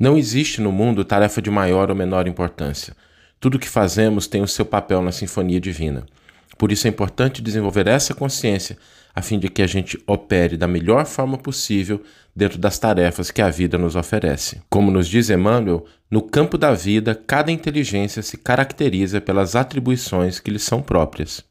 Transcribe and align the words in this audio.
Não 0.00 0.16
existe 0.16 0.62
no 0.62 0.72
mundo 0.72 1.04
tarefa 1.04 1.42
de 1.42 1.50
maior 1.50 1.90
ou 1.90 1.94
menor 1.94 2.26
importância. 2.26 2.96
Tudo 3.38 3.56
o 3.56 3.58
que 3.58 3.68
fazemos 3.68 4.26
tem 4.26 4.40
o 4.40 4.48
seu 4.48 4.64
papel 4.64 5.02
na 5.02 5.12
sinfonia 5.12 5.60
divina. 5.60 6.06
Por 6.56 6.72
isso 6.72 6.86
é 6.86 6.90
importante 6.90 7.42
desenvolver 7.42 7.86
essa 7.86 8.14
consciência, 8.14 8.78
a 9.14 9.20
fim 9.20 9.38
de 9.38 9.50
que 9.50 9.60
a 9.60 9.66
gente 9.66 10.02
opere 10.06 10.56
da 10.56 10.66
melhor 10.66 11.04
forma 11.04 11.36
possível 11.36 12.02
dentro 12.34 12.58
das 12.58 12.78
tarefas 12.78 13.30
que 13.30 13.42
a 13.42 13.50
vida 13.50 13.76
nos 13.76 13.94
oferece. 13.94 14.62
Como 14.70 14.90
nos 14.90 15.06
diz 15.06 15.28
Emmanuel, 15.28 15.84
no 16.10 16.22
campo 16.22 16.56
da 16.56 16.72
vida, 16.72 17.14
cada 17.14 17.52
inteligência 17.52 18.22
se 18.22 18.38
caracteriza 18.38 19.20
pelas 19.20 19.54
atribuições 19.54 20.40
que 20.40 20.50
lhe 20.50 20.58
são 20.58 20.80
próprias. 20.80 21.44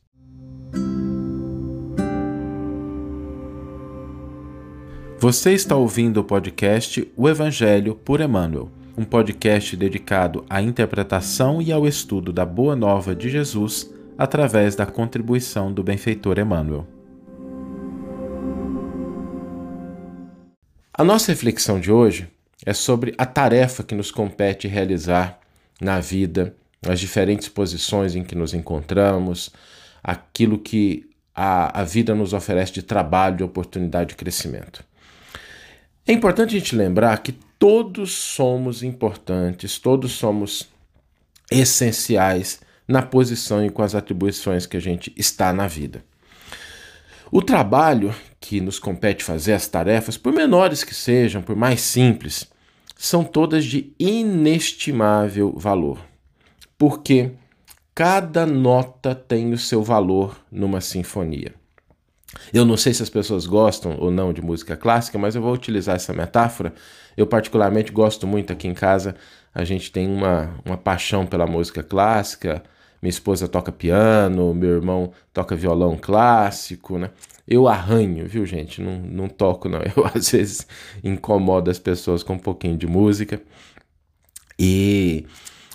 Você 5.22 5.52
está 5.52 5.76
ouvindo 5.76 6.22
o 6.22 6.24
podcast 6.24 7.06
O 7.18 7.28
Evangelho 7.28 7.94
por 7.94 8.22
Emmanuel, 8.22 8.72
um 8.98 9.04
podcast 9.04 9.76
dedicado 9.76 10.46
à 10.50 10.62
interpretação 10.62 11.62
e 11.62 11.74
ao 11.74 11.86
estudo 11.86 12.32
da 12.32 12.46
Boa 12.46 12.74
Nova 12.74 13.14
de 13.14 13.30
Jesus 13.30 13.94
através 14.18 14.78
da 14.78 14.86
contribuição 14.86 15.74
do 15.74 15.84
benfeitor 15.84 16.40
Emmanuel. 16.40 16.88
A 20.94 21.04
nossa 21.04 21.34
reflexão 21.34 21.82
de 21.82 21.92
hoje 21.92 22.30
é 22.66 22.72
sobre 22.72 23.14
a 23.18 23.26
tarefa 23.26 23.84
que 23.84 23.96
nos 23.96 24.12
compete 24.12 24.70
realizar 24.70 25.38
na 25.82 26.00
vida, 26.00 26.56
as 26.88 26.98
diferentes 26.98 27.50
posições 27.50 28.16
em 28.16 28.24
que 28.24 28.36
nos 28.36 28.54
encontramos, 28.54 29.50
aquilo 30.02 30.58
que 30.58 31.10
a, 31.36 31.82
a 31.82 31.84
vida 31.84 32.16
nos 32.16 32.32
oferece 32.32 32.72
de 32.72 32.84
trabalho, 32.84 33.36
de 33.36 33.44
oportunidade 33.44 34.12
de 34.12 34.16
crescimento. 34.16 34.88
É 36.10 36.12
importante 36.12 36.56
a 36.56 36.60
gente 36.60 36.76
lembrar 36.76 37.22
que 37.22 37.32
todos 37.32 38.14
somos 38.14 38.82
importantes, 38.82 39.78
todos 39.78 40.14
somos 40.14 40.68
essenciais 41.52 42.62
na 42.88 43.04
posição 43.04 43.64
e 43.64 43.70
com 43.70 43.84
as 43.84 43.94
atribuições 43.94 44.66
que 44.66 44.76
a 44.76 44.80
gente 44.80 45.14
está 45.16 45.54
na 45.54 45.68
vida. 45.68 46.04
O 47.32 47.44
trabalho 47.44 48.12
que 48.40 48.60
nos 48.60 48.80
compete 48.80 49.24
fazer, 49.24 49.54
as 49.54 49.68
tarefas, 49.68 50.18
por 50.18 50.34
menores 50.34 50.84
que 50.84 50.96
sejam, 50.96 51.44
por 51.44 51.56
mais 51.56 51.80
simples, 51.82 52.50
são 52.98 53.24
todas 53.24 53.64
de 53.64 53.94
inestimável 54.00 55.54
valor. 55.56 56.00
Porque 56.76 57.34
cada 57.94 58.48
nota 58.48 59.14
tem 59.14 59.54
o 59.54 59.60
seu 59.60 59.84
valor 59.84 60.44
numa 60.52 60.82
sinfonia. 60.82 61.59
Eu 62.54 62.66
não 62.66 62.78
sei 62.78 62.94
se 62.94 63.02
as 63.02 63.10
pessoas 63.10 63.46
gostam 63.46 63.98
ou 64.00 64.12
não 64.12 64.32
de 64.32 64.42
música 64.42 64.78
clássica, 64.78 65.18
mas 65.18 65.36
eu 65.36 65.42
vou 65.42 65.54
utilizar 65.54 65.96
essa 65.96 66.14
metáfora. 66.14 66.74
Eu, 67.18 67.26
particularmente, 67.28 67.92
gosto 67.92 68.28
muito 68.28 68.54
aqui 68.54 68.68
em 68.68 68.74
casa. 68.74 69.16
A 69.54 69.64
gente 69.64 69.92
tem 69.92 70.08
uma, 70.08 70.56
uma 70.64 70.78
paixão 70.78 71.26
pela 71.26 71.48
música 71.48 71.82
clássica. 71.84 72.64
Minha 73.02 73.10
esposa 73.10 73.48
toca 73.48 73.72
piano, 73.72 74.54
meu 74.54 74.72
irmão 74.72 75.12
toca 75.34 75.56
violão 75.56 75.98
clássico, 75.98 76.98
né? 76.98 77.12
Eu 77.48 77.68
arranho, 77.68 78.28
viu, 78.28 78.46
gente? 78.46 78.82
Não, 78.82 79.00
não 79.00 79.28
toco, 79.28 79.68
não. 79.68 79.80
Eu, 79.96 80.06
às 80.14 80.30
vezes, 80.30 80.68
incomodo 81.04 81.72
as 81.72 81.80
pessoas 81.80 82.22
com 82.22 82.34
um 82.34 82.40
pouquinho 82.40 82.78
de 82.78 82.86
música. 82.86 83.42
E 84.58 85.26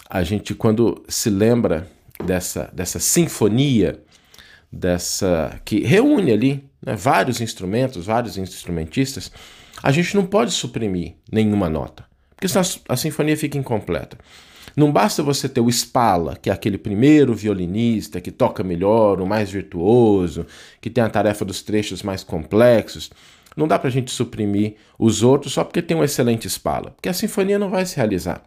a 0.08 0.22
gente, 0.22 0.55
quando 0.55 1.02
se 1.08 1.30
lembra 1.30 1.88
dessa, 2.22 2.70
dessa 2.72 3.00
sinfonia, 3.00 4.03
dessa 4.75 5.61
que 5.64 5.80
reúne 5.80 6.33
ali 6.33 6.64
né, 6.84 6.94
vários 6.97 7.41
instrumentos, 7.41 8.06
vários 8.06 8.36
instrumentistas, 8.36 9.31
a 9.83 9.91
gente 9.91 10.14
não 10.14 10.27
pode 10.27 10.50
suprimir 10.53 11.14
nenhuma 11.31 11.69
nota, 11.69 12.05
porque 12.34 12.48
senão 12.48 12.64
a 12.89 12.97
sinfonia 12.97 13.36
fica 13.36 13.58
incompleta. 13.58 14.19
Não 14.77 14.91
basta 14.91 15.22
você 15.22 15.48
ter 15.48 15.61
o 15.61 15.70
Spala, 15.70 16.36
que 16.36 16.50
é 16.50 16.53
aquele 16.53 16.77
primeiro 16.77 17.33
violinista 17.33 18.20
que 18.20 18.33
toca 18.33 18.64
melhor, 18.64 19.20
o 19.20 19.27
mais 19.27 19.50
virtuoso, 19.50 20.47
que 20.81 20.91
tem 20.91 21.04
a 21.04 21.09
tarefa 21.09 21.44
dos 21.44 21.62
trechos 21.62 22.03
mais 22.03 22.25
complexos. 22.25 23.10
Não 23.56 23.69
dá 23.69 23.78
para 23.78 23.88
a 23.88 23.93
gente 23.93 24.10
suprimir 24.10 24.75
os 24.99 25.22
outros 25.22 25.53
só 25.53 25.62
porque 25.62 25.81
tem 25.81 25.97
um 25.97 26.03
excelente 26.03 26.49
Spala, 26.50 26.91
porque 26.91 27.09
a 27.09 27.12
sinfonia 27.12 27.59
não 27.59 27.70
vai 27.70 27.87
se 27.87 27.97
realizar. 27.97 28.43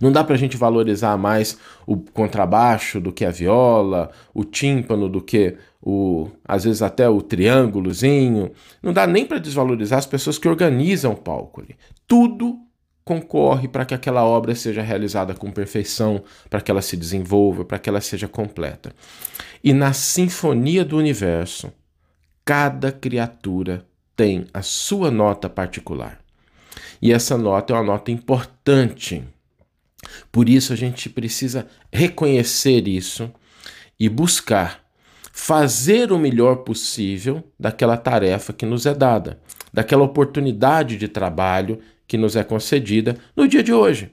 Não 0.00 0.10
dá 0.10 0.24
para 0.24 0.34
a 0.34 0.38
gente 0.38 0.56
valorizar 0.56 1.16
mais 1.16 1.58
o 1.86 1.96
contrabaixo 1.96 3.00
do 3.00 3.12
que 3.12 3.24
a 3.24 3.30
viola, 3.30 4.10
o 4.34 4.44
tímpano 4.44 5.08
do 5.08 5.20
que 5.20 5.56
o, 5.82 6.28
às 6.44 6.64
vezes 6.64 6.82
até 6.82 7.08
o 7.08 7.22
triângulozinho. 7.22 8.50
Não 8.82 8.92
dá 8.92 9.06
nem 9.06 9.24
para 9.24 9.38
desvalorizar 9.38 9.98
as 9.98 10.06
pessoas 10.06 10.38
que 10.38 10.48
organizam 10.48 11.12
o 11.12 11.16
palco 11.16 11.60
ali. 11.60 11.76
Tudo 12.06 12.58
concorre 13.04 13.66
para 13.66 13.84
que 13.84 13.94
aquela 13.94 14.24
obra 14.24 14.54
seja 14.54 14.82
realizada 14.82 15.34
com 15.34 15.50
perfeição, 15.50 16.22
para 16.48 16.60
que 16.60 16.70
ela 16.70 16.82
se 16.82 16.96
desenvolva, 16.96 17.64
para 17.64 17.78
que 17.78 17.88
ela 17.88 18.00
seja 18.00 18.28
completa. 18.28 18.92
E 19.64 19.72
na 19.72 19.92
sinfonia 19.92 20.84
do 20.84 20.96
universo, 20.96 21.72
cada 22.44 22.92
criatura 22.92 23.84
tem 24.14 24.46
a 24.52 24.62
sua 24.62 25.10
nota 25.10 25.48
particular. 25.48 26.20
E 27.00 27.12
essa 27.12 27.36
nota 27.36 27.72
é 27.72 27.76
uma 27.76 27.82
nota 27.82 28.10
importante 28.10 29.24
por 30.30 30.48
isso 30.48 30.72
a 30.72 30.76
gente 30.76 31.08
precisa 31.08 31.66
reconhecer 31.92 32.88
isso 32.88 33.30
e 33.98 34.08
buscar 34.08 34.80
fazer 35.32 36.12
o 36.12 36.18
melhor 36.18 36.56
possível 36.56 37.42
daquela 37.58 37.96
tarefa 37.96 38.52
que 38.52 38.66
nos 38.66 38.84
é 38.86 38.94
dada, 38.94 39.40
daquela 39.72 40.02
oportunidade 40.02 40.96
de 40.96 41.08
trabalho 41.08 41.78
que 42.06 42.18
nos 42.18 42.36
é 42.36 42.42
concedida 42.42 43.16
no 43.36 43.46
dia 43.46 43.62
de 43.62 43.72
hoje. 43.72 44.10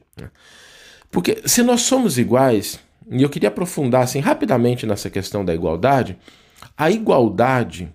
Porque 1.09 1.41
se 1.45 1.63
nós 1.63 1.81
somos 1.81 2.17
iguais, 2.17 2.79
e 3.09 3.23
eu 3.23 3.29
queria 3.29 3.49
aprofundar 3.49 4.03
assim 4.03 4.19
rapidamente 4.19 4.85
nessa 4.85 5.09
questão 5.09 5.43
da 5.43 5.53
igualdade, 5.53 6.17
a 6.77 6.91
igualdade 6.91 7.91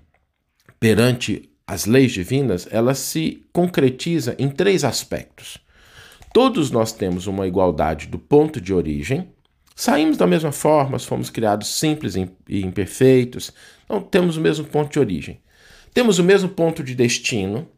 perante 0.80 1.48
as 1.66 1.86
leis 1.86 2.12
divinas, 2.12 2.66
ela 2.70 2.94
se 2.94 3.46
concretiza 3.52 4.34
em 4.38 4.48
três 4.48 4.84
aspectos. 4.84 5.58
Todos 6.32 6.70
nós 6.70 6.92
temos 6.92 7.26
uma 7.26 7.46
igualdade 7.46 8.06
do 8.06 8.18
ponto 8.18 8.60
de 8.60 8.72
origem, 8.72 9.28
saímos 9.76 10.16
da 10.16 10.26
mesma 10.26 10.50
forma, 10.50 10.98
fomos 10.98 11.28
criados 11.28 11.78
simples 11.78 12.14
e 12.14 12.62
imperfeitos, 12.62 13.52
então 13.84 14.00
temos 14.00 14.36
o 14.36 14.40
mesmo 14.40 14.64
ponto 14.64 14.90
de 14.90 14.98
origem. 14.98 15.40
Temos 15.92 16.18
o 16.18 16.24
mesmo 16.24 16.48
ponto 16.48 16.82
de 16.82 16.94
destino, 16.94 17.68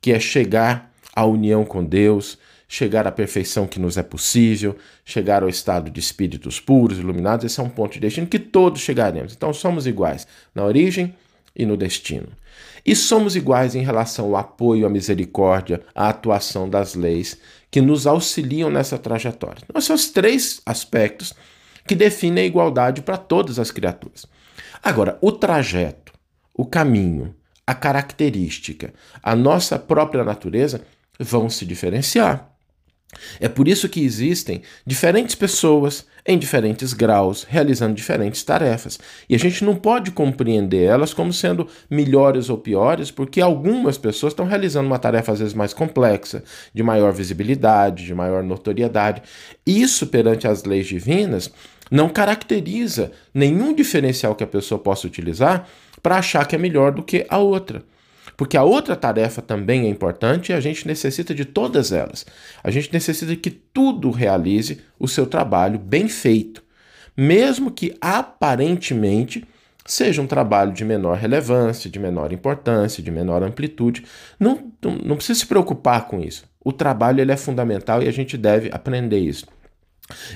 que 0.00 0.12
é 0.12 0.20
chegar 0.20 0.92
à 1.14 1.24
união 1.24 1.64
com 1.64 1.84
Deus, 1.84 2.38
chegar 2.68 3.06
à 3.06 3.10
perfeição 3.10 3.66
que 3.66 3.80
nos 3.80 3.96
é 3.96 4.02
possível, 4.02 4.76
chegar 5.04 5.42
ao 5.42 5.48
estado 5.48 5.90
de 5.90 5.98
espíritos 5.98 6.60
puros, 6.60 6.98
iluminados. 6.98 7.46
Esse 7.46 7.58
é 7.58 7.62
um 7.62 7.68
ponto 7.68 7.94
de 7.94 8.00
destino 8.00 8.28
que 8.28 8.38
todos 8.38 8.80
chegaremos. 8.80 9.32
Então 9.32 9.52
somos 9.52 9.86
iguais 9.88 10.26
na 10.54 10.64
origem 10.64 11.14
e 11.58 11.66
no 11.66 11.76
destino. 11.76 12.28
E 12.86 12.94
somos 12.94 13.36
iguais 13.36 13.74
em 13.74 13.82
relação 13.82 14.26
ao 14.26 14.36
apoio, 14.36 14.86
à 14.86 14.88
misericórdia, 14.88 15.82
à 15.94 16.08
atuação 16.08 16.70
das 16.70 16.94
leis 16.94 17.38
que 17.70 17.80
nos 17.80 18.06
auxiliam 18.06 18.70
nessa 18.70 18.96
trajetória. 18.96 19.62
Então, 19.68 19.80
são 19.80 19.96
três 20.12 20.62
aspectos 20.64 21.34
que 21.86 21.94
definem 21.94 22.44
a 22.44 22.46
igualdade 22.46 23.02
para 23.02 23.16
todas 23.16 23.58
as 23.58 23.70
criaturas. 23.70 24.26
Agora, 24.82 25.18
o 25.20 25.32
trajeto, 25.32 26.12
o 26.54 26.64
caminho, 26.64 27.34
a 27.66 27.74
característica, 27.74 28.94
a 29.22 29.34
nossa 29.34 29.78
própria 29.78 30.24
natureza 30.24 30.82
vão 31.18 31.50
se 31.50 31.66
diferenciar. 31.66 32.50
É 33.40 33.48
por 33.48 33.66
isso 33.66 33.88
que 33.88 34.04
existem 34.04 34.62
diferentes 34.86 35.34
pessoas 35.34 36.06
em 36.26 36.38
diferentes 36.38 36.92
graus, 36.92 37.46
realizando 37.48 37.94
diferentes 37.94 38.42
tarefas. 38.42 38.98
E 39.28 39.34
a 39.34 39.38
gente 39.38 39.64
não 39.64 39.74
pode 39.74 40.10
compreender 40.10 40.84
elas 40.84 41.14
como 41.14 41.32
sendo 41.32 41.66
melhores 41.88 42.50
ou 42.50 42.58
piores, 42.58 43.10
porque 43.10 43.40
algumas 43.40 43.96
pessoas 43.96 44.32
estão 44.32 44.44
realizando 44.44 44.86
uma 44.86 44.98
tarefa 44.98 45.32
às 45.32 45.38
vezes 45.38 45.54
mais 45.54 45.72
complexa, 45.72 46.44
de 46.74 46.82
maior 46.82 47.12
visibilidade, 47.12 48.04
de 48.04 48.14
maior 48.14 48.42
notoriedade. 48.42 49.22
Isso, 49.66 50.06
perante 50.08 50.46
as 50.46 50.64
leis 50.64 50.86
divinas, 50.86 51.50
não 51.90 52.10
caracteriza 52.10 53.10
nenhum 53.32 53.74
diferencial 53.74 54.34
que 54.34 54.44
a 54.44 54.48
pessoa 54.48 54.78
possa 54.78 55.06
utilizar 55.06 55.66
para 56.02 56.18
achar 56.18 56.46
que 56.46 56.54
é 56.54 56.58
melhor 56.58 56.92
do 56.92 57.02
que 57.02 57.24
a 57.30 57.38
outra. 57.38 57.82
Porque 58.38 58.56
a 58.56 58.62
outra 58.62 58.94
tarefa 58.94 59.42
também 59.42 59.86
é 59.86 59.88
importante 59.88 60.50
e 60.50 60.52
a 60.52 60.60
gente 60.60 60.86
necessita 60.86 61.34
de 61.34 61.44
todas 61.44 61.90
elas. 61.90 62.24
A 62.62 62.70
gente 62.70 62.92
necessita 62.92 63.34
que 63.34 63.50
tudo 63.50 64.12
realize 64.12 64.80
o 64.96 65.08
seu 65.08 65.26
trabalho 65.26 65.76
bem 65.76 66.08
feito, 66.08 66.62
mesmo 67.16 67.68
que 67.68 67.96
aparentemente 68.00 69.44
seja 69.84 70.22
um 70.22 70.26
trabalho 70.28 70.70
de 70.70 70.84
menor 70.84 71.16
relevância, 71.16 71.90
de 71.90 71.98
menor 71.98 72.32
importância, 72.32 73.02
de 73.02 73.10
menor 73.10 73.42
amplitude. 73.42 74.04
Não, 74.38 74.70
não, 75.04 75.16
precisa 75.16 75.40
se 75.40 75.46
preocupar 75.46 76.06
com 76.06 76.20
isso. 76.20 76.44
O 76.64 76.72
trabalho 76.72 77.20
ele 77.20 77.32
é 77.32 77.36
fundamental 77.36 78.04
e 78.04 78.06
a 78.06 78.12
gente 78.12 78.36
deve 78.36 78.70
aprender 78.72 79.18
isso. 79.18 79.46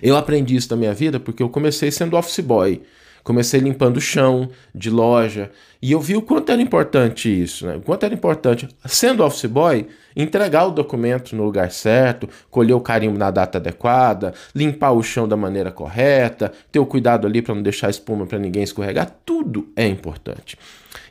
Eu 0.03 0.17
aprendi 0.17 0.57
isso 0.57 0.71
na 0.71 0.77
minha 0.77 0.93
vida 0.93 1.21
porque 1.21 1.41
eu 1.41 1.49
comecei 1.49 1.93
sendo 1.93 2.17
office 2.17 2.41
boy. 2.41 2.83
Comecei 3.23 3.61
limpando 3.61 3.97
o 3.97 4.01
chão 4.01 4.51
de 4.75 4.91
loja 4.91 5.51
e 5.81 5.91
eu 5.91 6.01
vi 6.01 6.15
o 6.17 6.23
quanto 6.23 6.53
era 6.53 6.63
importante 6.63 7.29
isso, 7.29 7.67
né? 7.67 7.77
O 7.77 7.81
quanto 7.81 8.05
era 8.05 8.15
importante, 8.15 8.69
sendo 8.85 9.25
office 9.25 9.47
boy, 9.47 9.87
entregar 10.15 10.67
o 10.67 10.71
documento 10.71 11.35
no 11.35 11.43
lugar 11.45 11.73
certo, 11.73 12.29
colher 12.51 12.75
o 12.75 12.81
carimbo 12.81 13.19
na 13.19 13.31
data 13.31 13.59
adequada, 13.59 14.33
limpar 14.55 14.93
o 14.93 15.03
chão 15.03 15.27
da 15.27 15.37
maneira 15.37 15.73
correta, 15.73 16.53
ter 16.71 16.79
o 16.79 16.87
cuidado 16.87 17.27
ali 17.27 17.43
para 17.43 17.55
não 17.55 17.63
deixar 17.63 17.91
espuma 17.91 18.27
para 18.27 18.39
ninguém 18.39 18.63
escorregar, 18.63 19.11
tudo 19.27 19.73
é 19.75 19.87
importante. 19.87 20.57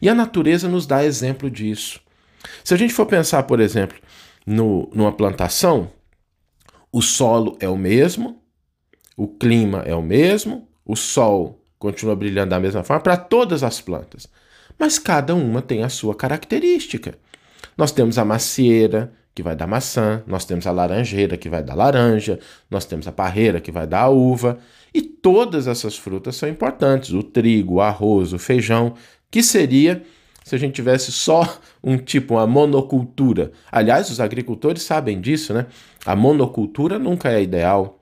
E 0.02 0.08
a 0.08 0.16
natureza 0.16 0.70
nos 0.70 0.88
dá 0.88 1.04
exemplo 1.04 1.50
disso. 1.50 2.00
Se 2.64 2.74
a 2.74 2.78
gente 2.78 2.94
for 2.94 3.06
pensar, 3.06 3.44
por 3.44 3.60
exemplo, 3.60 3.98
no, 4.46 4.90
numa 4.94 5.12
plantação, 5.12 5.90
o 6.92 7.02
solo 7.02 7.58
é 7.60 7.68
o 7.68 7.78
mesmo, 7.78 8.42
o 9.18 9.28
clima 9.28 9.84
é 9.86 9.94
o 9.94 10.02
mesmo, 10.02 10.68
o 10.86 10.96
sol 10.96 11.61
continua 11.82 12.16
brilhando 12.16 12.52
da 12.52 12.60
mesma 12.60 12.84
forma 12.84 13.02
para 13.02 13.18
todas 13.18 13.64
as 13.64 13.82
plantas, 13.82 14.28
mas 14.78 15.00
cada 15.00 15.34
uma 15.34 15.64
tem 15.64 15.84
a 15.84 15.90
sua 15.90 16.14
característica. 16.14 17.16
Nós 17.76 17.92
temos 17.92 18.20
a 18.20 18.24
macieira, 18.24 19.12
que 19.34 19.42
vai 19.42 19.56
dar 19.56 19.66
maçã, 19.66 20.22
nós 20.28 20.46
temos 20.46 20.68
a 20.68 20.72
laranjeira, 20.72 21.38
que 21.38 21.50
vai 21.50 21.64
dar 21.64 21.74
laranja, 21.74 22.40
nós 22.70 22.86
temos 22.86 23.08
a 23.08 23.12
parreira, 23.12 23.60
que 23.60 23.72
vai 23.72 23.88
dar 23.88 24.02
a 24.02 24.10
uva, 24.10 24.60
e 24.94 25.02
todas 25.02 25.68
essas 25.68 25.98
frutas 25.98 26.36
são 26.36 26.48
importantes: 26.48 27.10
o 27.12 27.24
trigo, 27.24 27.76
o 27.76 27.82
arroz, 27.82 28.32
o 28.32 28.38
feijão, 28.38 28.94
que 29.32 29.42
seria 29.42 30.04
se 30.44 30.54
a 30.54 30.60
gente 30.60 30.76
tivesse 30.76 31.12
só 31.12 31.58
um 31.84 31.98
tipo, 31.98 32.36
uma 32.36 32.46
monocultura. 32.46 33.52
Aliás, 33.72 34.12
os 34.12 34.20
agricultores 34.20 34.84
sabem 34.84 35.20
disso, 35.20 35.52
né? 35.52 35.66
A 36.06 36.16
monocultura 36.16 37.00
nunca 37.00 37.32
é 37.32 37.42
ideal. 37.42 38.01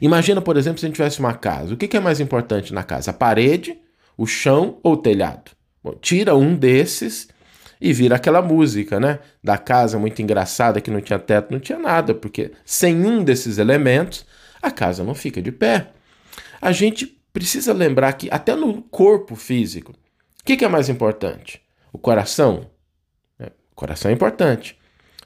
Imagina, 0.00 0.40
por 0.40 0.56
exemplo, 0.56 0.78
se 0.78 0.86
a 0.86 0.88
gente 0.88 0.96
tivesse 0.96 1.20
uma 1.20 1.34
casa. 1.34 1.74
O 1.74 1.76
que 1.76 1.96
é 1.96 2.00
mais 2.00 2.20
importante 2.20 2.72
na 2.72 2.82
casa? 2.82 3.10
A 3.10 3.14
parede, 3.14 3.78
o 4.16 4.26
chão 4.26 4.78
ou 4.82 4.94
o 4.94 4.96
telhado? 4.96 5.50
Bom, 5.82 5.94
tira 6.00 6.34
um 6.34 6.54
desses 6.54 7.28
e 7.80 7.92
vira 7.92 8.16
aquela 8.16 8.42
música, 8.42 8.98
né? 8.98 9.20
Da 9.42 9.58
casa 9.58 9.98
muito 9.98 10.20
engraçada 10.20 10.80
que 10.80 10.90
não 10.90 11.00
tinha 11.00 11.18
teto, 11.18 11.52
não 11.52 11.60
tinha 11.60 11.78
nada, 11.78 12.14
porque 12.14 12.52
sem 12.64 13.04
um 13.04 13.22
desses 13.22 13.58
elementos 13.58 14.26
a 14.62 14.70
casa 14.70 15.04
não 15.04 15.14
fica 15.14 15.40
de 15.40 15.52
pé. 15.52 15.92
A 16.60 16.72
gente 16.72 17.06
precisa 17.32 17.72
lembrar 17.72 18.12
que 18.14 18.28
até 18.30 18.54
no 18.56 18.82
corpo 18.82 19.36
físico, 19.36 19.92
o 19.92 20.44
que 20.44 20.64
é 20.64 20.68
mais 20.68 20.88
importante? 20.88 21.60
O 21.92 21.98
coração? 21.98 22.70
É, 23.38 23.46
o 23.46 23.74
coração 23.74 24.10
é 24.10 24.14
importante, 24.14 24.78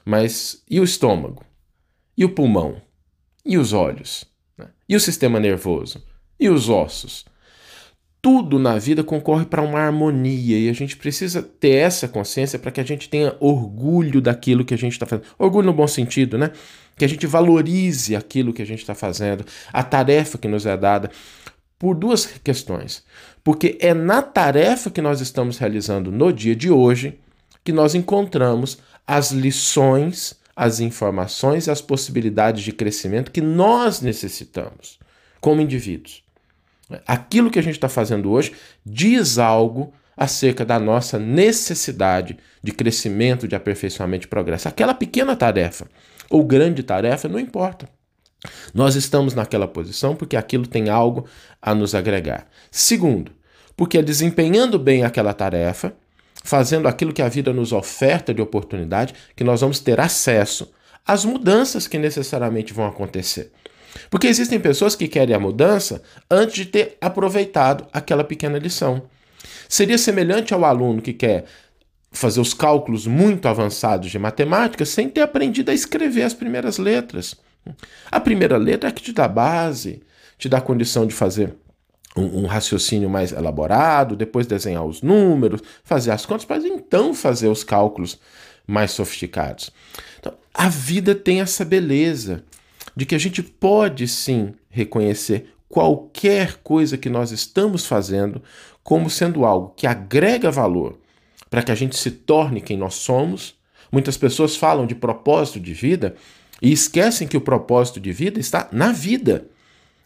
mas 0.03 0.61
e 0.69 0.79
o 0.79 0.83
estômago? 0.83 1.43
E 2.17 2.25
o 2.25 2.29
pulmão? 2.29 2.81
E 3.45 3.57
os 3.57 3.73
olhos? 3.73 4.25
E 4.87 4.95
o 4.95 4.99
sistema 4.99 5.39
nervoso? 5.39 6.03
E 6.39 6.49
os 6.49 6.69
ossos? 6.69 7.25
Tudo 8.21 8.59
na 8.59 8.77
vida 8.77 9.03
concorre 9.03 9.45
para 9.45 9.61
uma 9.61 9.79
harmonia 9.79 10.57
e 10.57 10.69
a 10.69 10.73
gente 10.73 10.95
precisa 10.95 11.41
ter 11.41 11.71
essa 11.71 12.07
consciência 12.07 12.59
para 12.59 12.71
que 12.71 12.79
a 12.79 12.83
gente 12.83 13.09
tenha 13.09 13.35
orgulho 13.39 14.21
daquilo 14.21 14.63
que 14.63 14.73
a 14.73 14.77
gente 14.77 14.93
está 14.93 15.05
fazendo. 15.05 15.27
Orgulho 15.39 15.65
no 15.65 15.73
bom 15.73 15.87
sentido, 15.87 16.37
né? 16.37 16.51
Que 16.95 17.05
a 17.05 17.09
gente 17.09 17.25
valorize 17.25 18.15
aquilo 18.15 18.53
que 18.53 18.61
a 18.61 18.65
gente 18.65 18.79
está 18.79 18.93
fazendo, 18.93 19.43
a 19.73 19.81
tarefa 19.81 20.37
que 20.37 20.47
nos 20.47 20.67
é 20.67 20.77
dada, 20.77 21.09
por 21.79 21.95
duas 21.95 22.27
questões. 22.27 23.03
Porque 23.43 23.75
é 23.79 23.91
na 23.91 24.21
tarefa 24.21 24.91
que 24.91 25.01
nós 25.01 25.19
estamos 25.19 25.57
realizando 25.57 26.11
no 26.11 26.31
dia 26.31 26.55
de 26.55 26.69
hoje 26.69 27.17
que 27.63 27.71
nós 27.71 27.95
encontramos 27.95 28.77
as 29.07 29.31
lições 29.31 30.39
as 30.55 30.79
informações 30.79 31.67
e 31.67 31.71
as 31.71 31.81
possibilidades 31.81 32.63
de 32.63 32.71
crescimento 32.71 33.31
que 33.31 33.41
nós 33.41 34.01
necessitamos 34.01 34.99
como 35.39 35.61
indivíduos. 35.61 36.23
Aquilo 37.07 37.49
que 37.49 37.59
a 37.59 37.63
gente 37.63 37.75
está 37.75 37.89
fazendo 37.89 38.29
hoje 38.31 38.53
diz 38.85 39.37
algo 39.37 39.93
acerca 40.15 40.65
da 40.65 40.79
nossa 40.79 41.17
necessidade 41.17 42.37
de 42.61 42.71
crescimento, 42.71 43.47
de 43.47 43.55
aperfeiçoamento 43.55 44.27
e 44.27 44.29
progresso. 44.29 44.67
Aquela 44.67 44.93
pequena 44.93 45.35
tarefa 45.35 45.87
ou 46.29 46.43
grande 46.43 46.83
tarefa, 46.83 47.27
não 47.27 47.39
importa. 47.39 47.89
Nós 48.73 48.95
estamos 48.95 49.33
naquela 49.33 49.67
posição 49.67 50.15
porque 50.15 50.35
aquilo 50.35 50.67
tem 50.67 50.89
algo 50.89 51.25
a 51.61 51.73
nos 51.73 51.95
agregar. 51.95 52.47
Segundo, 52.69 53.31
porque 53.75 54.01
desempenhando 54.01 54.77
bem 54.77 55.03
aquela 55.03 55.33
tarefa, 55.33 55.93
fazendo 56.43 56.87
aquilo 56.87 57.13
que 57.13 57.21
a 57.21 57.29
vida 57.29 57.53
nos 57.53 57.71
oferta 57.71 58.33
de 58.33 58.41
oportunidade, 58.41 59.13
que 59.35 59.43
nós 59.43 59.61
vamos 59.61 59.79
ter 59.79 59.99
acesso 59.99 60.71
às 61.05 61.23
mudanças 61.25 61.87
que 61.87 61.97
necessariamente 61.97 62.73
vão 62.73 62.87
acontecer. 62.87 63.51
Porque 64.09 64.27
existem 64.27 64.59
pessoas 64.59 64.95
que 64.95 65.07
querem 65.07 65.35
a 65.35 65.39
mudança 65.39 66.01
antes 66.29 66.55
de 66.55 66.65
ter 66.65 66.97
aproveitado 67.01 67.87
aquela 67.91 68.23
pequena 68.23 68.57
lição. 68.57 69.03
Seria 69.67 69.97
semelhante 69.97 70.53
ao 70.53 70.65
aluno 70.65 71.01
que 71.01 71.13
quer 71.13 71.45
fazer 72.11 72.41
os 72.41 72.53
cálculos 72.53 73.07
muito 73.07 73.47
avançados 73.47 74.09
de 74.09 74.19
matemática 74.19 74.85
sem 74.85 75.09
ter 75.09 75.21
aprendido 75.21 75.71
a 75.71 75.73
escrever 75.73 76.23
as 76.23 76.33
primeiras 76.33 76.77
letras. 76.77 77.35
A 78.11 78.19
primeira 78.19 78.57
letra 78.57 78.89
é 78.89 78.91
que 78.91 79.01
te 79.01 79.13
dá 79.13 79.27
base, 79.27 80.01
te 80.37 80.49
dá 80.49 80.59
condição 80.59 81.05
de 81.05 81.13
fazer 81.13 81.55
um, 82.15 82.43
um, 82.43 82.45
raciocínio 82.45 83.09
mais 83.09 83.31
elaborado, 83.31 84.15
depois 84.15 84.45
desenhar 84.45 84.85
os 84.85 85.01
números, 85.01 85.61
fazer 85.83 86.11
as 86.11 86.25
contas, 86.25 86.45
para 86.45 86.57
então 86.67 87.13
fazer 87.13 87.47
os 87.47 87.63
cálculos 87.63 88.19
mais 88.67 88.91
sofisticados. 88.91 89.71
Então, 90.19 90.33
a 90.53 90.69
vida 90.69 91.15
tem 91.15 91.41
essa 91.41 91.63
beleza 91.63 92.43
de 92.95 93.05
que 93.05 93.15
a 93.15 93.19
gente 93.19 93.41
pode 93.41 94.07
sim 94.07 94.53
reconhecer 94.69 95.53
qualquer 95.69 96.57
coisa 96.57 96.97
que 96.97 97.09
nós 97.09 97.31
estamos 97.31 97.85
fazendo 97.85 98.41
como 98.83 99.09
sendo 99.09 99.45
algo 99.45 99.73
que 99.75 99.87
agrega 99.87 100.51
valor 100.51 100.99
para 101.49 101.63
que 101.63 101.71
a 101.71 101.75
gente 101.75 101.95
se 101.97 102.11
torne 102.11 102.61
quem 102.61 102.77
nós 102.77 102.95
somos. 102.95 103.55
Muitas 103.91 104.17
pessoas 104.17 104.55
falam 104.55 104.85
de 104.85 104.95
propósito 104.95 105.59
de 105.59 105.73
vida 105.73 106.15
e 106.61 106.71
esquecem 106.71 107.27
que 107.27 107.37
o 107.37 107.41
propósito 107.41 107.99
de 107.99 108.11
vida 108.11 108.39
está 108.39 108.67
na 108.71 108.91
vida 108.91 109.47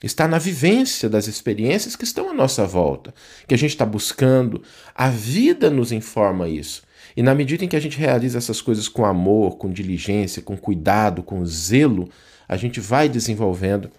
está 0.04 0.28
na 0.28 0.38
vivência 0.38 1.10
das 1.10 1.28
experiências 1.28 1.96
que 1.96 2.04
estão 2.04 2.30
à 2.30 2.34
nossa 2.34 2.66
volta, 2.66 3.14
que 3.48 3.54
a 3.54 3.58
gente 3.58 3.72
está 3.72 3.86
buscando. 3.86 4.62
A 4.94 5.10
vida 5.10 5.70
nos 5.70 5.92
informa 5.92 6.48
isso. 6.48 6.84
E 7.16 7.24
na 7.24 7.34
medida 7.34 7.64
em 7.64 7.68
que 7.68 7.76
a 7.76 7.80
gente 7.80 7.98
realiza 7.98 8.38
essas 8.38 8.62
coisas 8.62 8.88
com 8.88 9.06
amor, 9.06 9.58
com 9.58 9.72
diligência, 9.72 10.42
com 10.42 10.58
cuidado, 10.58 11.24
com 11.24 11.46
zelo, 11.46 12.10
a 12.48 12.58
gente 12.58 12.80
vai 12.80 13.08
desenvolvendo 13.08 13.90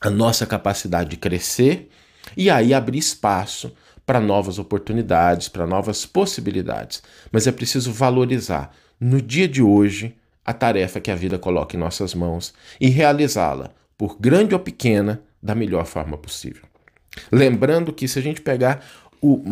a 0.00 0.10
nossa 0.10 0.44
capacidade 0.44 1.10
de 1.10 1.16
crescer 1.16 1.88
e 2.36 2.50
aí 2.50 2.74
abrir 2.74 2.98
espaço 2.98 3.72
para 4.04 4.20
novas 4.20 4.58
oportunidades, 4.58 5.48
para 5.48 5.66
novas 5.66 6.06
possibilidades. 6.06 7.02
Mas 7.30 7.46
é 7.46 7.52
preciso 7.52 7.92
valorizar 7.92 8.72
no 8.98 9.20
dia 9.20 9.46
de 9.46 9.62
hoje 9.62 10.16
a 10.44 10.52
tarefa 10.52 11.00
que 11.00 11.10
a 11.10 11.14
vida 11.14 11.38
coloca 11.38 11.76
em 11.76 11.78
nossas 11.78 12.14
mãos 12.14 12.54
e 12.80 12.88
realizá-la, 12.88 13.70
por 13.96 14.18
grande 14.18 14.54
ou 14.54 14.60
pequena, 14.60 15.20
da 15.42 15.54
melhor 15.54 15.84
forma 15.86 16.16
possível. 16.16 16.62
Lembrando 17.30 17.92
que 17.92 18.06
se 18.06 18.18
a 18.18 18.22
gente 18.22 18.40
pegar 18.40 18.84
o 19.20 19.42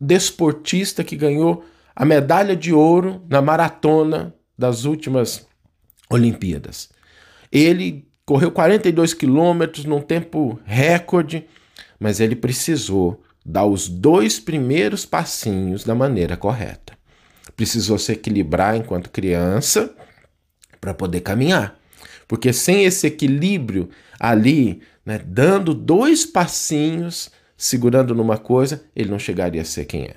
desportista 0.00 1.04
que 1.04 1.16
ganhou 1.16 1.64
a 1.94 2.04
medalha 2.04 2.56
de 2.56 2.72
ouro 2.72 3.22
na 3.28 3.40
maratona 3.40 4.34
das 4.56 4.84
últimas 4.84 5.46
Olimpíadas, 6.10 6.90
ele 7.50 8.06
correu 8.26 8.50
42 8.50 9.14
quilômetros 9.14 9.84
num 9.84 10.00
tempo 10.00 10.58
recorde, 10.64 11.46
mas 11.98 12.20
ele 12.20 12.36
precisou 12.36 13.22
dar 13.44 13.66
os 13.66 13.88
dois 13.88 14.40
primeiros 14.40 15.04
passinhos 15.04 15.84
da 15.84 15.94
maneira 15.94 16.36
correta. 16.36 16.94
Precisou 17.56 17.98
se 17.98 18.12
equilibrar 18.12 18.76
enquanto 18.76 19.10
criança 19.10 19.94
para 20.80 20.94
poder 20.94 21.20
caminhar. 21.20 21.78
Porque 22.26 22.52
sem 22.52 22.84
esse 22.84 23.06
equilíbrio 23.06 23.90
ali 24.18 24.82
né, 25.04 25.20
dando 25.24 25.74
dois 25.74 26.24
passinhos, 26.24 27.30
segurando 27.56 28.14
numa 28.14 28.38
coisa, 28.38 28.84
ele 28.94 29.10
não 29.10 29.18
chegaria 29.18 29.62
a 29.62 29.64
ser 29.64 29.84
quem 29.84 30.04
é. 30.04 30.16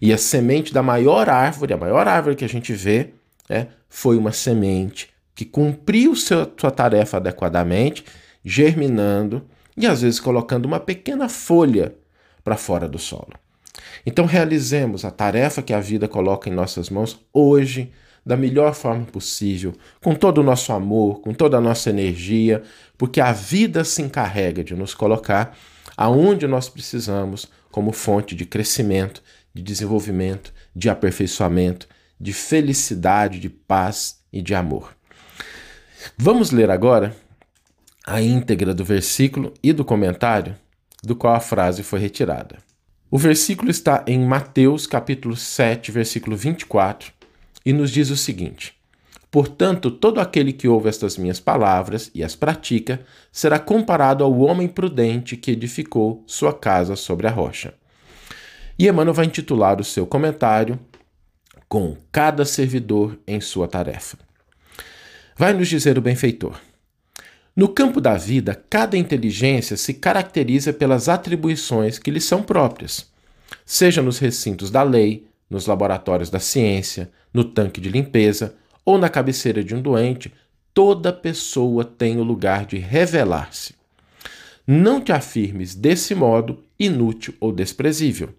E 0.00 0.12
a 0.12 0.18
semente 0.18 0.72
da 0.72 0.82
maior 0.82 1.28
árvore, 1.28 1.74
a 1.74 1.76
maior 1.76 2.06
árvore 2.06 2.36
que 2.36 2.44
a 2.44 2.48
gente 2.48 2.72
vê, 2.72 3.10
é, 3.48 3.66
foi 3.88 4.16
uma 4.16 4.32
semente 4.32 5.08
que 5.34 5.44
cumpriu 5.44 6.14
seu, 6.14 6.50
sua 6.56 6.70
tarefa 6.70 7.16
adequadamente, 7.16 8.04
germinando 8.44 9.42
e 9.76 9.86
às 9.86 10.02
vezes 10.02 10.20
colocando 10.20 10.66
uma 10.66 10.78
pequena 10.78 11.28
folha 11.28 11.94
para 12.44 12.56
fora 12.56 12.88
do 12.88 12.98
solo. 12.98 13.32
Então 14.04 14.26
realizemos 14.26 15.04
a 15.04 15.10
tarefa 15.10 15.62
que 15.62 15.72
a 15.72 15.80
vida 15.80 16.06
coloca 16.06 16.48
em 16.48 16.52
nossas 16.52 16.90
mãos 16.90 17.18
hoje, 17.32 17.90
da 18.30 18.36
melhor 18.36 18.76
forma 18.76 19.04
possível, 19.06 19.74
com 20.00 20.14
todo 20.14 20.38
o 20.38 20.44
nosso 20.44 20.72
amor, 20.72 21.20
com 21.20 21.34
toda 21.34 21.56
a 21.56 21.60
nossa 21.60 21.90
energia, 21.90 22.62
porque 22.96 23.20
a 23.20 23.32
vida 23.32 23.82
se 23.82 24.00
encarrega 24.02 24.62
de 24.62 24.72
nos 24.72 24.94
colocar 24.94 25.58
aonde 25.96 26.46
nós 26.46 26.68
precisamos 26.68 27.48
como 27.72 27.90
fonte 27.90 28.36
de 28.36 28.46
crescimento, 28.46 29.20
de 29.52 29.60
desenvolvimento, 29.60 30.54
de 30.76 30.88
aperfeiçoamento, 30.88 31.88
de 32.20 32.32
felicidade, 32.32 33.40
de 33.40 33.50
paz 33.50 34.20
e 34.32 34.40
de 34.40 34.54
amor. 34.54 34.94
Vamos 36.16 36.52
ler 36.52 36.70
agora 36.70 37.16
a 38.06 38.22
íntegra 38.22 38.72
do 38.72 38.84
versículo 38.84 39.52
e 39.60 39.72
do 39.72 39.84
comentário 39.84 40.54
do 41.02 41.16
qual 41.16 41.34
a 41.34 41.40
frase 41.40 41.82
foi 41.82 41.98
retirada. 41.98 42.58
O 43.10 43.18
versículo 43.18 43.72
está 43.72 44.04
em 44.06 44.24
Mateus 44.24 44.86
capítulo 44.86 45.34
7, 45.34 45.90
versículo 45.90 46.36
24, 46.36 47.18
e 47.64 47.72
nos 47.72 47.90
diz 47.90 48.10
o 48.10 48.16
seguinte: 48.16 48.74
Portanto, 49.30 49.90
todo 49.90 50.20
aquele 50.20 50.52
que 50.52 50.66
ouve 50.66 50.88
estas 50.88 51.16
minhas 51.16 51.38
palavras 51.38 52.10
e 52.14 52.24
as 52.24 52.34
pratica 52.34 53.00
será 53.30 53.58
comparado 53.58 54.24
ao 54.24 54.40
homem 54.40 54.66
prudente 54.66 55.36
que 55.36 55.52
edificou 55.52 56.24
sua 56.26 56.52
casa 56.52 56.96
sobre 56.96 57.28
a 57.28 57.30
rocha. 57.30 57.74
E 58.78 58.88
Emmanuel 58.88 59.14
vai 59.14 59.26
intitular 59.26 59.80
o 59.80 59.84
seu 59.84 60.06
comentário 60.06 60.78
com 61.68 61.96
cada 62.10 62.44
servidor 62.44 63.16
em 63.24 63.40
sua 63.40 63.68
tarefa. 63.68 64.18
Vai 65.36 65.52
nos 65.52 65.68
dizer 65.68 65.96
o 65.96 66.02
benfeitor. 66.02 66.58
No 67.54 67.68
campo 67.68 68.00
da 68.00 68.16
vida, 68.16 68.60
cada 68.68 68.96
inteligência 68.96 69.76
se 69.76 69.94
caracteriza 69.94 70.72
pelas 70.72 71.08
atribuições 71.08 71.98
que 71.98 72.10
lhe 72.10 72.20
são 72.20 72.42
próprias, 72.42 73.06
seja 73.64 74.02
nos 74.02 74.18
recintos 74.18 74.70
da 74.70 74.82
lei, 74.82 75.29
nos 75.50 75.66
laboratórios 75.66 76.30
da 76.30 76.38
ciência, 76.38 77.10
no 77.34 77.42
tanque 77.44 77.80
de 77.80 77.88
limpeza 77.88 78.54
ou 78.84 78.96
na 78.96 79.08
cabeceira 79.08 79.62
de 79.62 79.74
um 79.74 79.82
doente, 79.82 80.32
toda 80.72 81.12
pessoa 81.12 81.84
tem 81.84 82.16
o 82.18 82.22
lugar 82.22 82.64
de 82.64 82.78
revelar-se. 82.78 83.74
Não 84.66 85.00
te 85.00 85.10
afirmes 85.10 85.74
desse 85.74 86.14
modo 86.14 86.62
inútil 86.78 87.34
ou 87.40 87.52
desprezível. 87.52 88.30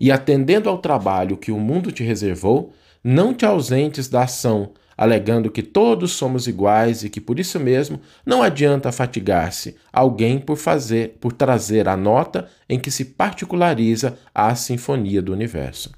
E 0.00 0.10
atendendo 0.10 0.68
ao 0.68 0.78
trabalho 0.78 1.36
que 1.36 1.52
o 1.52 1.58
mundo 1.58 1.92
te 1.92 2.02
reservou, 2.02 2.74
não 3.02 3.32
te 3.32 3.46
ausentes 3.46 4.08
da 4.08 4.24
ação 4.24 4.72
alegando 5.00 5.50
que 5.50 5.62
todos 5.62 6.12
somos 6.12 6.46
iguais 6.46 7.02
e 7.02 7.08
que 7.08 7.22
por 7.22 7.40
isso 7.40 7.58
mesmo 7.58 7.98
não 8.24 8.42
adianta 8.42 8.92
fatigar-se 8.92 9.74
alguém 9.90 10.38
por 10.38 10.56
fazer, 10.56 11.16
por 11.18 11.32
trazer 11.32 11.88
a 11.88 11.96
nota 11.96 12.46
em 12.68 12.78
que 12.78 12.90
se 12.90 13.06
particulariza 13.06 14.18
a 14.34 14.54
sinfonia 14.54 15.22
do 15.22 15.32
universo. 15.32 15.90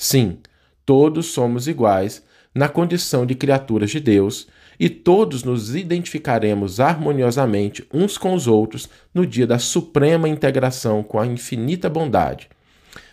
Sim, 0.00 0.38
todos 0.86 1.26
somos 1.26 1.66
iguais 1.66 2.22
na 2.54 2.68
condição 2.68 3.26
de 3.26 3.34
criaturas 3.34 3.90
de 3.90 3.98
Deus 3.98 4.46
e 4.78 4.88
todos 4.88 5.42
nos 5.42 5.74
identificaremos 5.74 6.78
harmoniosamente 6.78 7.84
uns 7.92 8.16
com 8.16 8.32
os 8.32 8.46
outros 8.46 8.88
no 9.12 9.26
dia 9.26 9.44
da 9.44 9.58
suprema 9.58 10.28
integração 10.28 11.02
com 11.02 11.18
a 11.18 11.26
infinita 11.26 11.90
bondade. 11.90 12.48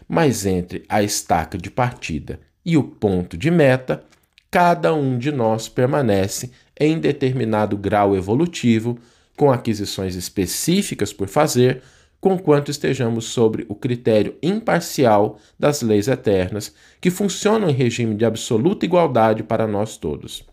Mas 0.07 0.45
entre 0.45 0.85
a 0.87 1.01
estaca 1.01 1.57
de 1.57 1.71
partida 1.71 2.39
e 2.63 2.77
o 2.77 2.83
ponto 2.83 3.35
de 3.35 3.49
meta, 3.49 4.03
cada 4.51 4.93
um 4.93 5.17
de 5.17 5.31
nós 5.31 5.67
permanece 5.67 6.51
em 6.79 6.99
determinado 6.99 7.75
grau 7.75 8.15
evolutivo, 8.15 8.99
com 9.35 9.51
aquisições 9.51 10.15
específicas 10.15 11.11
por 11.11 11.27
fazer, 11.27 11.81
conquanto 12.19 12.71
estejamos 12.71 13.25
sobre 13.25 13.65
o 13.69 13.75
critério 13.75 14.35
imparcial 14.41 15.39
das 15.59 15.81
leis 15.81 16.07
eternas, 16.07 16.73
que 16.99 17.11
funcionam 17.11 17.69
em 17.69 17.73
regime 17.73 18.15
de 18.15 18.25
absoluta 18.25 18.85
igualdade 18.85 19.43
para 19.43 19.67
nós 19.67 19.97
todos. 19.97 20.43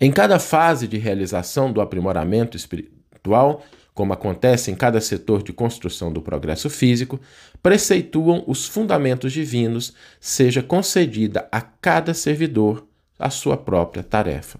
Em 0.00 0.10
cada 0.10 0.38
fase 0.38 0.88
de 0.88 0.98
realização 0.98 1.72
do 1.72 1.80
aprimoramento 1.80 2.56
espiritual, 2.56 3.62
como 3.94 4.12
acontece 4.12 4.70
em 4.70 4.74
cada 4.74 5.00
setor 5.00 5.42
de 5.42 5.52
construção 5.52 6.12
do 6.12 6.22
progresso 6.22 6.70
físico, 6.70 7.20
preceituam 7.62 8.42
os 8.46 8.66
fundamentos 8.66 9.32
divinos, 9.32 9.94
seja 10.18 10.62
concedida 10.62 11.46
a 11.52 11.60
cada 11.60 12.14
servidor 12.14 12.86
a 13.18 13.30
sua 13.30 13.56
própria 13.56 14.02
tarefa. 14.02 14.58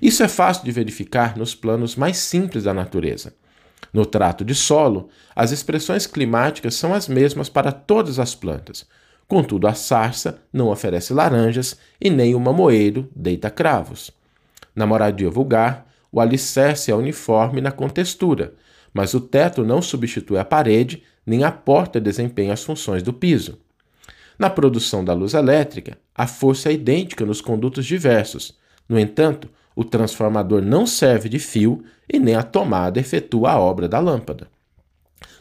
Isso 0.00 0.22
é 0.22 0.28
fácil 0.28 0.64
de 0.64 0.70
verificar 0.70 1.36
nos 1.36 1.54
planos 1.54 1.96
mais 1.96 2.18
simples 2.18 2.64
da 2.64 2.74
natureza. 2.74 3.34
No 3.92 4.04
trato 4.04 4.44
de 4.44 4.54
solo, 4.54 5.08
as 5.34 5.52
expressões 5.52 6.06
climáticas 6.06 6.74
são 6.74 6.92
as 6.92 7.08
mesmas 7.08 7.48
para 7.48 7.72
todas 7.72 8.18
as 8.18 8.34
plantas. 8.34 8.86
Contudo, 9.28 9.66
a 9.66 9.74
sarça 9.74 10.40
não 10.52 10.68
oferece 10.68 11.12
laranjas 11.12 11.76
e 12.00 12.10
nem 12.10 12.34
o 12.34 12.40
mamoeiro 12.40 13.08
deita 13.14 13.50
cravos. 13.50 14.10
Na 14.74 14.86
moradia 14.86 15.30
vulgar, 15.30 15.86
o 16.12 16.20
alicerce 16.20 16.90
é 16.90 16.94
uniforme 16.94 17.60
na 17.60 17.72
contextura, 17.72 18.54
mas 18.92 19.14
o 19.14 19.20
teto 19.20 19.64
não 19.64 19.82
substitui 19.82 20.38
a 20.38 20.44
parede, 20.44 21.02
nem 21.26 21.44
a 21.44 21.50
porta 21.50 22.00
desempenha 22.00 22.52
as 22.52 22.62
funções 22.62 23.02
do 23.02 23.12
piso. 23.12 23.58
Na 24.38 24.50
produção 24.50 25.04
da 25.04 25.14
luz 25.14 25.34
elétrica, 25.34 25.98
a 26.14 26.26
força 26.26 26.68
é 26.68 26.72
idêntica 26.72 27.24
nos 27.24 27.40
condutos 27.40 27.84
diversos. 27.84 28.56
No 28.88 28.98
entanto, 28.98 29.48
o 29.76 29.84
transformador 29.84 30.62
não 30.62 30.86
serve 30.86 31.28
de 31.28 31.38
fio 31.38 31.84
e 32.10 32.18
nem 32.18 32.34
a 32.34 32.42
tomada 32.42 32.98
efetua 32.98 33.50
a 33.50 33.60
obra 33.60 33.86
da 33.86 34.00
lâmpada. 34.00 34.48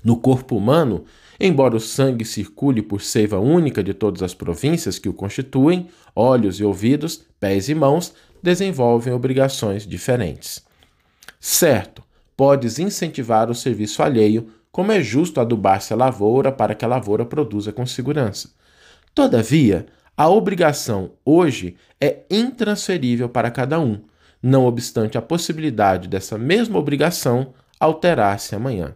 No 0.04 0.18
corpo 0.18 0.58
humano, 0.58 1.06
embora 1.40 1.76
o 1.76 1.80
sangue 1.80 2.26
circule 2.26 2.82
por 2.82 3.02
seiva 3.02 3.40
única 3.40 3.82
de 3.82 3.94
todas 3.94 4.22
as 4.22 4.34
províncias 4.34 5.00
que 5.00 5.10
o 5.10 5.14
constituem, 5.14 5.88
olhos 6.14 6.60
e 6.60 6.64
ouvidos, 6.66 7.24
pés 7.40 7.70
e 7.70 7.74
mãos 7.74 8.14
desenvolvem 8.44 9.14
obrigações 9.14 9.88
diferentes. 9.88 10.64
Certo, 11.40 12.04
podes 12.36 12.78
incentivar 12.78 13.50
o 13.50 13.56
serviço 13.56 14.04
alheio, 14.04 14.50
como 14.72 14.92
é 14.92 15.02
justo 15.02 15.40
adubar-se 15.40 15.94
a 15.94 15.96
lavoura 15.96 16.52
para 16.52 16.76
que 16.76 16.84
a 16.84 16.88
lavoura 16.88 17.26
produza 17.26 17.72
com 17.72 17.86
segurança. 17.86 18.50
Todavia, 19.14 19.86
a 20.18 20.30
obrigação 20.30 21.12
hoje 21.24 21.78
é 22.00 22.24
intransferível 22.30 23.30
para 23.30 23.50
cada 23.50 23.80
um, 23.80 24.02
não 24.46 24.68
obstante 24.68 25.18
a 25.18 25.24
possibilidade 25.24 26.08
dessa 26.08 26.38
mesma 26.38 26.78
obrigação 26.78 27.52
alterar-se 27.80 28.54
amanhã. 28.54 28.94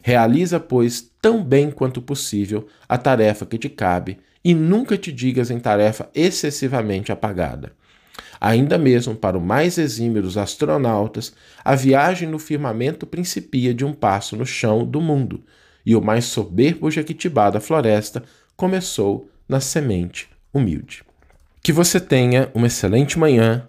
Realiza, 0.00 0.58
pois, 0.58 1.12
tão 1.20 1.44
bem 1.44 1.70
quanto 1.70 2.00
possível 2.00 2.66
a 2.88 2.96
tarefa 2.96 3.44
que 3.44 3.58
te 3.58 3.68
cabe 3.68 4.18
e 4.42 4.54
nunca 4.54 4.96
te 4.96 5.12
digas 5.12 5.50
em 5.50 5.60
tarefa 5.60 6.08
excessivamente 6.14 7.12
apagada. 7.12 7.72
Ainda 8.40 8.78
mesmo 8.78 9.14
para 9.14 9.36
o 9.36 9.42
mais 9.42 9.76
exímio 9.76 10.22
dos 10.22 10.38
astronautas, 10.38 11.34
a 11.62 11.74
viagem 11.74 12.26
no 12.26 12.38
firmamento 12.38 13.06
principia 13.06 13.74
de 13.74 13.84
um 13.84 13.92
passo 13.92 14.36
no 14.36 14.46
chão 14.46 14.86
do 14.86 15.02
mundo, 15.02 15.44
e 15.84 15.94
o 15.94 16.00
mais 16.00 16.24
soberbo 16.24 16.90
jequitibá 16.90 17.50
da 17.50 17.60
floresta 17.60 18.22
começou 18.56 19.28
na 19.46 19.60
semente 19.60 20.30
humilde. 20.52 21.04
Que 21.62 21.72
você 21.72 22.00
tenha 22.00 22.50
uma 22.54 22.68
excelente 22.68 23.18
manhã, 23.18 23.68